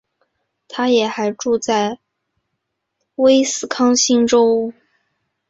[0.67, 1.99] 她也还住在
[3.13, 4.73] 威斯康星州。